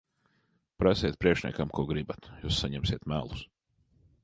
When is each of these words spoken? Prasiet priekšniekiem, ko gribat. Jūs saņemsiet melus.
Prasiet 0.83 1.17
priekšniekiem, 1.25 1.73
ko 1.79 1.85
gribat. 1.91 2.31
Jūs 2.47 2.59
saņemsiet 2.65 3.09
melus. 3.15 3.47